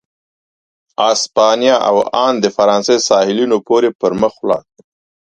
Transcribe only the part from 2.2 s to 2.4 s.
ان